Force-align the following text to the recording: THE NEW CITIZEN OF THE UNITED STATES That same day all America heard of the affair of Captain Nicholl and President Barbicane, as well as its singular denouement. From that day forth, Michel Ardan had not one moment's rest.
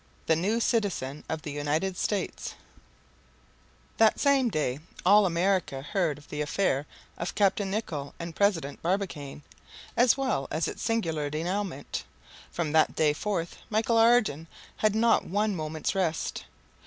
THE 0.25 0.35
NEW 0.35 0.59
CITIZEN 0.59 1.25
OF 1.29 1.43
THE 1.43 1.51
UNITED 1.51 1.95
STATES 1.95 2.55
That 3.97 4.19
same 4.19 4.49
day 4.49 4.79
all 5.05 5.27
America 5.27 5.83
heard 5.83 6.17
of 6.17 6.27
the 6.29 6.41
affair 6.41 6.87
of 7.19 7.35
Captain 7.35 7.69
Nicholl 7.69 8.15
and 8.17 8.35
President 8.35 8.81
Barbicane, 8.81 9.43
as 9.95 10.17
well 10.17 10.47
as 10.49 10.67
its 10.67 10.81
singular 10.81 11.29
denouement. 11.29 12.03
From 12.51 12.71
that 12.71 12.95
day 12.95 13.13
forth, 13.13 13.57
Michel 13.69 13.97
Ardan 13.99 14.47
had 14.77 14.95
not 14.95 15.25
one 15.25 15.55
moment's 15.55 15.93
rest. 15.93 16.45